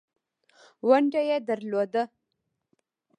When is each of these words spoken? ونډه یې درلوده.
ونډه 0.87 1.21
یې 1.29 1.37
درلوده. 1.47 2.03